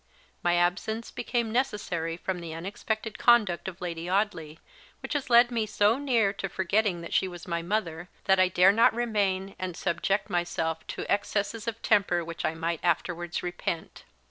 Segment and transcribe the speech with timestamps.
[0.41, 4.57] My absence became necessary from the unexpected conduct of Lady Audley,
[5.03, 8.47] which has led me so near to forgetting that she was my mother, that I
[8.47, 14.03] dare not remain, and subject myself to excesses of temper which I might afterwards repent.